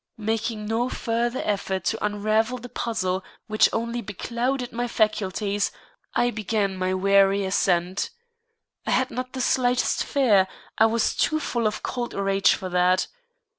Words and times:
Making 0.17 0.65
no 0.65 0.89
further 0.89 1.43
effort 1.45 1.83
to 1.83 2.03
unravel 2.03 2.57
the 2.57 2.69
puzzle 2.69 3.23
which 3.45 3.69
only 3.71 4.01
beclouded 4.01 4.71
my 4.71 4.87
faculties, 4.87 5.71
I 6.15 6.31
began 6.31 6.75
my 6.75 6.95
wary 6.95 7.45
ascent. 7.45 8.09
I 8.87 8.89
had 8.89 9.11
not 9.11 9.33
the 9.33 9.41
slightest 9.41 10.03
fear, 10.03 10.47
I 10.79 10.87
was 10.87 11.15
too 11.15 11.39
full 11.39 11.67
of 11.67 11.83
cold 11.83 12.15
rage 12.15 12.55
for 12.55 12.67
that. 12.69 13.05